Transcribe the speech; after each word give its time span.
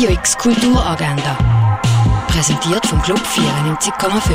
Radio 0.00 0.16
X 0.16 0.38
Kulturagenda. 0.38 1.36
Präsentiert 2.28 2.86
vom 2.86 3.02
Club 3.02 3.18
94,5. 3.18 4.32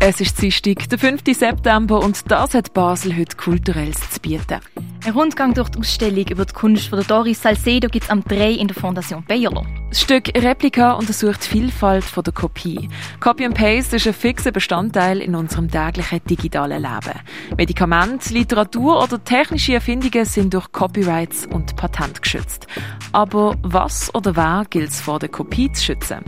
Es 0.00 0.20
ist 0.20 0.42
Dienstag, 0.42 0.88
der 0.88 0.98
5. 0.98 1.22
September 1.38 2.00
und 2.00 2.28
das 2.28 2.54
hat 2.54 2.74
Basel 2.74 3.16
heute 3.16 3.36
Kulturelles 3.36 4.10
zu 4.10 4.18
bieten. 4.18 4.58
Ein 5.02 5.14
Rundgang 5.14 5.54
durch 5.54 5.70
die 5.70 5.78
Ausstellung 5.78 6.26
über 6.28 6.44
die 6.44 6.52
Kunst 6.52 6.88
von 6.88 7.02
Doris 7.02 7.40
Salcedo 7.40 7.88
gibt 7.88 8.04
es 8.04 8.10
am 8.10 8.22
3 8.22 8.52
in 8.52 8.68
der 8.68 8.76
Fondation 8.76 9.24
Bayerlo. 9.24 9.64
Das 9.88 10.02
Stück 10.02 10.28
Replika 10.36 10.92
untersucht 10.92 11.42
die 11.42 11.48
Vielfalt 11.48 12.04
von 12.04 12.22
der 12.22 12.34
Kopie. 12.34 12.86
Copy 13.18 13.46
and 13.46 13.54
Paste 13.54 13.96
ist 13.96 14.06
ein 14.06 14.12
fixer 14.12 14.52
Bestandteil 14.52 15.22
in 15.22 15.34
unserem 15.34 15.70
täglichen 15.70 16.20
digitalen 16.28 16.82
Leben. 16.82 17.18
Medikamente, 17.56 18.34
Literatur 18.34 19.02
oder 19.02 19.24
technische 19.24 19.72
Erfindungen 19.72 20.26
sind 20.26 20.52
durch 20.52 20.70
Copyrights 20.70 21.46
und 21.46 21.76
Patent 21.76 22.20
geschützt. 22.20 22.66
Aber 23.12 23.56
was 23.62 24.14
oder 24.14 24.36
wer 24.36 24.64
gilt 24.68 24.90
es 24.90 25.00
vor 25.00 25.18
der 25.18 25.30
Kopie 25.30 25.72
zu 25.72 25.82
schützen? 25.82 26.20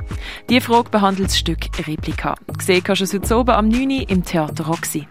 Diese 0.49 0.63
Frage 0.63 0.89
behandelt 0.89 1.29
das 1.29 1.39
Stück 1.39 1.69
Replika. 1.87 2.37
Gesehen 2.57 2.83
kannst 2.83 3.03
du 3.03 3.05
es 3.05 3.13
heute 3.13 3.37
oben 3.37 3.51
am 3.51 3.69
9. 3.69 3.91
im 3.91 4.25
Theater 4.25 4.65
Roxy. 4.65 5.07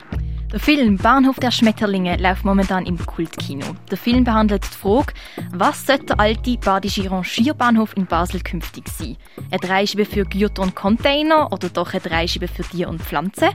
Der 0.52 0.60
Film 0.60 0.98
Bahnhof 0.98 1.40
der 1.40 1.50
Schmetterlinge 1.50 2.18
läuft 2.18 2.44
momentan 2.44 2.86
im 2.86 2.98
Kultkino. 2.98 3.66
Der 3.90 3.98
Film 3.98 4.26
behandelt 4.26 4.66
die 4.66 4.78
Frage, 4.78 5.14
was 5.54 5.86
sollte 5.86 6.08
der 6.08 6.20
alte 6.20 6.58
badische 6.58 7.10
Rangierbahnhof 7.10 7.96
in 7.96 8.06
Basel 8.06 8.42
künftig 8.42 8.90
sein? 8.90 9.16
Ein 9.50 9.60
Dreischeibe 9.60 10.04
für 10.04 10.26
Güter 10.26 10.62
und 10.64 10.76
Container 10.76 11.54
oder 11.54 11.70
doch 11.70 11.94
ein 11.94 12.02
Dreischeibe 12.02 12.50
für 12.50 12.64
Tier 12.64 12.90
und 12.90 13.02
Pflanzen? 13.02 13.52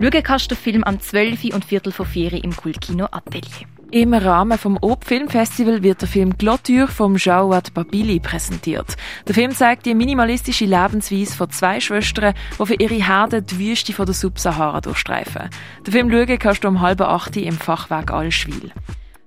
Schauen 0.00 0.22
kannst 0.22 0.50
du 0.50 0.54
den 0.54 0.62
Film 0.62 0.84
am 0.84 0.98
12. 0.98 1.52
und 1.52 1.66
Viertel 1.66 1.92
vor 1.92 2.06
4 2.06 2.42
im 2.42 2.56
Kultkino 2.56 3.06
Atelier. 3.10 3.66
Im 3.92 4.14
Rahmen 4.14 4.56
vom 4.56 4.78
Ob 4.80 5.04
Filmfestival 5.04 5.82
wird 5.82 6.00
der 6.00 6.08
Film 6.08 6.38
Gloture 6.38 6.86
vom 6.86 7.16
Jawad 7.16 7.74
Babili 7.74 8.20
präsentiert. 8.20 8.96
Der 9.26 9.34
Film 9.34 9.50
zeigt 9.50 9.84
die 9.84 9.96
minimalistische 9.96 10.64
Lebensweise 10.64 11.34
von 11.34 11.50
zwei 11.50 11.80
Schwestern, 11.80 12.34
die 12.60 12.66
für 12.66 12.74
ihre 12.74 12.94
Herde 13.04 13.42
die 13.42 13.58
Wüste 13.58 13.92
von 13.92 14.06
der 14.06 14.14
Subsahara 14.14 14.80
durchstreifen. 14.80 15.50
Den 15.84 15.92
Film 15.92 16.10
schauen 16.12 16.38
kannst 16.38 16.62
du 16.62 16.68
um 16.68 16.80
halb 16.80 17.00
acht 17.00 17.36
im 17.36 17.58
Fachwerk 17.58 18.12
Allschwil. 18.12 18.70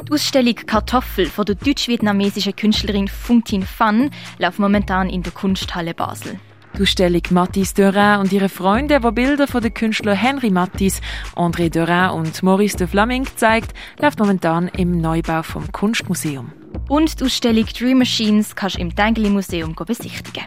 Die 0.08 0.12
Ausstellung 0.14 0.56
Kartoffel 0.56 1.26
von 1.26 1.44
der 1.44 1.56
deutsch-vietnamesischen 1.56 2.56
Künstlerin 2.56 3.10
Phung 3.10 3.44
Tin 3.44 3.64
Phan 3.64 4.12
läuft 4.40 4.60
momentan 4.60 5.10
in 5.10 5.24
der 5.24 5.34
Kunsthalle 5.34 5.94
Basel. 5.94 6.40
Die 6.78 6.82
Ausstellung 6.82 7.22
Mathis 7.30 7.74
Dörin 7.74 8.20
und 8.20 8.34
ihre 8.34 8.50
Freunde, 8.50 9.00
die 9.00 9.12
Bilder 9.12 9.48
von 9.48 9.62
den 9.62 9.74
Künstlern 9.74 10.18
Henri 10.18 10.50
Matisse, 10.50 11.02
André 11.36 11.70
Dörin 11.70 12.10
und 12.20 12.42
Maurice 12.42 12.78
de 12.78 12.88
Flaming 12.88 13.28
zeigt, 13.36 13.74
läuft 14.00 14.18
momentan 14.20 14.70
im 14.70 15.00
Neubau 15.00 15.44
vom 15.44 15.72
Kunstmuseum. 15.72 16.52
Und 16.90 17.20
die 17.20 17.26
Ausstellung 17.26 17.66
Dream 17.66 18.00
Machines 18.00 18.56
kannst 18.56 18.78
du 18.78 18.82
im 18.82 18.96
Tengeli 18.96 19.30
Museum 19.30 19.76
besichtigen. 19.76 20.44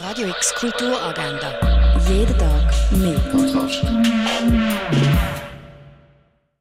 Radio 0.00 0.28
X 0.28 0.54
Kulturagenda. 0.54 1.52
Jeden 2.08 2.36
Tag 2.36 2.72
mehr. 2.92 4.09